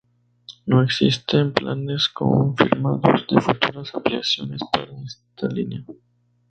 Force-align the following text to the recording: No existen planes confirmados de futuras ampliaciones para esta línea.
No 0.65 0.81
existen 0.81 1.53
planes 1.53 2.09
confirmados 2.09 3.27
de 3.29 3.39
futuras 3.39 3.93
ampliaciones 3.93 4.59
para 4.73 4.91
esta 5.05 5.47
línea. 5.47 5.85